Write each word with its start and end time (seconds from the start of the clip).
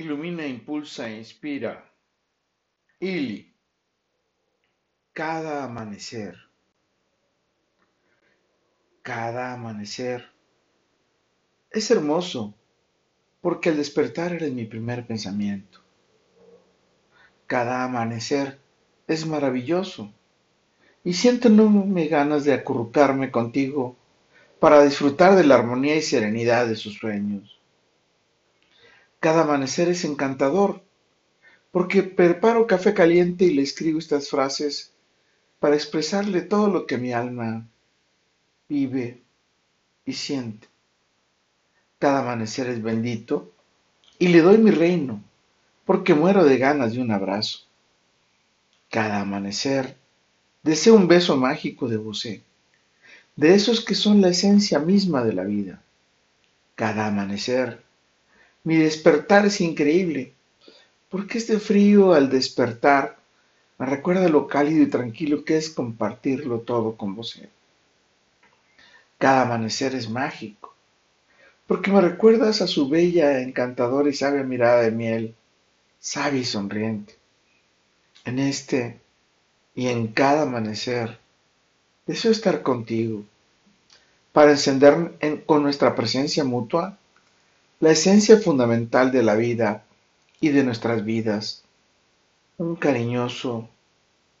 ilumina, 0.00 0.46
impulsa 0.46 1.08
e 1.08 1.18
inspira. 1.18 1.84
Ili. 3.00 3.54
Cada 5.12 5.64
amanecer. 5.64 6.36
Cada 9.02 9.52
amanecer. 9.52 10.24
Es 11.70 11.90
hermoso 11.90 12.54
porque 13.40 13.70
el 13.70 13.76
despertar 13.76 14.32
eres 14.32 14.52
mi 14.52 14.64
primer 14.64 15.06
pensamiento. 15.06 15.80
Cada 17.46 17.84
amanecer 17.84 18.58
es 19.06 19.26
maravilloso 19.26 20.12
y 21.04 21.14
siento 21.14 21.48
me 21.48 22.06
ganas 22.06 22.44
de 22.44 22.52
acurrucarme 22.52 23.30
contigo 23.30 23.96
para 24.58 24.82
disfrutar 24.82 25.34
de 25.36 25.44
la 25.44 25.54
armonía 25.54 25.96
y 25.96 26.02
serenidad 26.02 26.66
de 26.66 26.76
sus 26.76 26.94
sueños. 26.98 27.59
Cada 29.20 29.42
amanecer 29.42 29.88
es 29.88 30.04
encantador, 30.04 30.82
porque 31.70 32.02
preparo 32.02 32.66
café 32.66 32.94
caliente 32.94 33.44
y 33.44 33.54
le 33.54 33.62
escribo 33.62 33.98
estas 33.98 34.28
frases 34.28 34.92
para 35.60 35.76
expresarle 35.76 36.42
todo 36.42 36.68
lo 36.68 36.86
que 36.86 36.98
mi 36.98 37.12
alma 37.12 37.68
vive 38.68 39.22
y 40.04 40.14
siente. 40.14 40.68
Cada 41.98 42.20
amanecer 42.20 42.68
es 42.68 42.82
bendito 42.82 43.52
y 44.18 44.28
le 44.28 44.40
doy 44.40 44.58
mi 44.58 44.70
reino, 44.70 45.22
porque 45.84 46.14
muero 46.14 46.44
de 46.44 46.58
ganas 46.58 46.94
de 46.94 47.00
un 47.00 47.12
abrazo. 47.12 47.60
Cada 48.88 49.20
amanecer 49.20 49.96
deseo 50.62 50.94
un 50.94 51.06
beso 51.06 51.36
mágico 51.36 51.88
de 51.88 51.98
Bosé 51.98 52.42
de 53.40 53.54
esos 53.54 53.82
que 53.82 53.94
son 53.94 54.20
la 54.20 54.28
esencia 54.28 54.78
misma 54.78 55.24
de 55.24 55.32
la 55.32 55.44
vida. 55.44 55.82
Cada 56.74 57.06
amanecer, 57.06 57.82
mi 58.64 58.76
despertar 58.76 59.46
es 59.46 59.60
increíble, 59.60 60.32
porque 61.08 61.38
este 61.38 61.58
frío 61.58 62.12
al 62.12 62.30
despertar 62.30 63.18
me 63.78 63.86
recuerda 63.86 64.28
lo 64.28 64.46
cálido 64.46 64.82
y 64.82 64.90
tranquilo 64.90 65.44
que 65.44 65.56
es 65.56 65.70
compartirlo 65.70 66.60
todo 66.60 66.96
con 66.96 67.14
vos. 67.14 67.40
Cada 69.18 69.42
amanecer 69.42 69.94
es 69.94 70.08
mágico, 70.08 70.74
porque 71.66 71.90
me 71.90 72.00
recuerdas 72.00 72.60
a 72.62 72.66
su 72.66 72.88
bella, 72.88 73.40
encantadora 73.40 74.08
y 74.08 74.14
sabia 74.14 74.42
mirada 74.42 74.82
de 74.82 74.90
miel, 74.90 75.34
sabia 75.98 76.40
y 76.40 76.44
sonriente. 76.44 77.14
En 78.24 78.38
este 78.38 79.00
y 79.74 79.88
en 79.88 80.08
cada 80.08 80.42
amanecer, 80.42 81.18
Deseo 82.10 82.32
estar 82.32 82.62
contigo 82.62 83.24
para 84.32 84.50
encender 84.50 85.14
con 85.46 85.62
nuestra 85.62 85.94
presencia 85.94 86.42
mutua 86.42 86.98
la 87.80 87.92
esencia 87.92 88.38
fundamental 88.38 89.10
de 89.10 89.22
la 89.22 89.34
vida 89.34 89.84
y 90.38 90.50
de 90.50 90.64
nuestras 90.64 91.02
vidas, 91.02 91.64
un 92.58 92.76
cariñoso, 92.76 93.70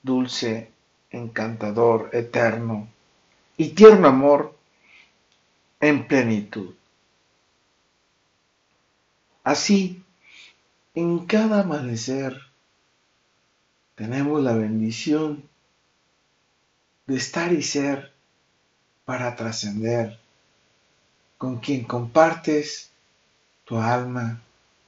dulce, 0.02 0.70
encantador, 1.10 2.10
eterno 2.12 2.86
y 3.56 3.70
tierno 3.70 4.08
amor 4.08 4.54
en 5.80 6.06
plenitud. 6.06 6.74
Así, 9.42 10.02
en 10.94 11.24
cada 11.24 11.60
amanecer 11.60 12.36
tenemos 13.94 14.42
la 14.42 14.52
bendición 14.52 15.48
de 17.06 17.16
estar 17.16 17.54
y 17.54 17.62
ser 17.62 18.12
para 19.06 19.34
trascender, 19.34 20.18
con 21.38 21.58
quien 21.58 21.84
compartes 21.84 22.89
tu 23.70 23.78
alma, 23.78 24.40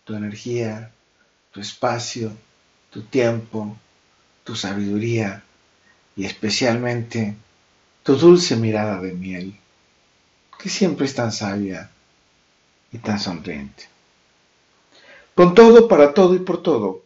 tu 0.03 0.17
energía, 0.17 0.91
tu 1.53 1.61
espacio, 1.61 2.33
tu 2.91 3.03
tiempo, 3.03 3.77
tu 4.43 4.57
sabiduría 4.57 5.45
y 6.17 6.25
especialmente 6.25 7.37
tu 8.03 8.17
dulce 8.17 8.57
mirada 8.57 9.01
de 9.01 9.13
miel, 9.13 9.57
que 10.59 10.69
siempre 10.69 11.07
es 11.07 11.15
tan 11.15 11.31
sabia 11.31 11.93
y 12.91 12.99
tan 12.99 13.21
sonriente. 13.21 13.85
Con 15.37 15.55
todo, 15.55 15.87
para 15.87 16.13
todo 16.13 16.35
y 16.35 16.41
por 16.41 16.61
todo, 16.61 17.05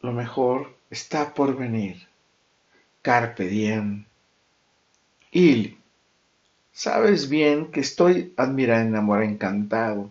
lo 0.00 0.10
mejor 0.10 0.76
está 0.90 1.32
por 1.32 1.56
venir. 1.56 2.08
Carpe 3.02 3.46
diem. 3.46 4.04
Y 5.30 5.76
sabes 6.72 7.28
bien 7.28 7.70
que 7.70 7.78
estoy 7.78 8.34
admirando, 8.36 8.98
enamorado, 8.98 9.30
encantado 9.30 10.10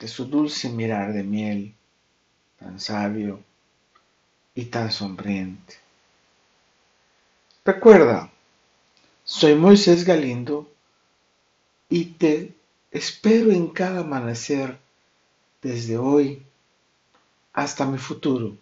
de 0.00 0.08
su 0.08 0.24
dulce 0.24 0.70
mirar 0.70 1.12
de 1.12 1.22
miel, 1.22 1.74
tan 2.58 2.80
sabio 2.80 3.44
y 4.54 4.64
tan 4.64 4.90
sonriente. 4.90 5.74
Recuerda, 7.64 8.32
soy 9.24 9.54
Moisés 9.54 10.04
Galindo 10.04 10.72
y 11.90 12.06
te 12.06 12.54
espero 12.90 13.52
en 13.52 13.68
cada 13.68 14.00
amanecer 14.00 14.78
desde 15.60 15.98
hoy 15.98 16.42
hasta 17.52 17.84
mi 17.84 17.98
futuro. 17.98 18.56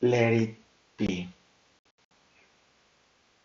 Let 0.00 0.36
it 0.36 0.58
be. 0.96 1.28